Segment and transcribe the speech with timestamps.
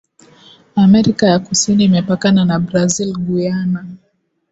[0.75, 3.83] Amerika ya Kusini Imepakana na Brazil Guyana